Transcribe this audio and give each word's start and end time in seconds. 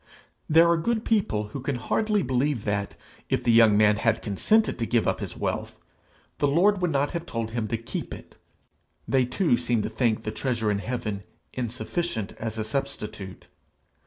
There 0.49 0.67
are 0.67 0.77
good 0.77 1.05
people 1.05 1.49
who 1.49 1.59
can 1.61 1.75
hardly 1.75 2.23
believe 2.23 2.65
that, 2.65 2.95
if 3.29 3.43
the 3.43 3.51
young 3.51 3.77
man 3.77 3.97
had 3.97 4.23
consented 4.23 4.79
to 4.79 4.87
give 4.87 5.07
up 5.07 5.19
his 5.19 5.37
wealth, 5.37 5.77
the 6.39 6.47
Lord 6.47 6.81
would 6.81 6.89
not 6.89 7.09
then 7.09 7.13
have 7.19 7.27
told 7.27 7.51
him 7.51 7.67
to 7.67 7.77
keep 7.77 8.11
it; 8.11 8.35
they 9.07 9.25
too 9.25 9.57
seem 9.57 9.83
to 9.83 9.89
think 9.89 10.23
the 10.23 10.31
treasure 10.31 10.71
in 10.71 10.79
heaven 10.79 11.21
insufficient 11.53 12.31
as 12.39 12.57
a 12.57 12.63
substitute. 12.63 13.47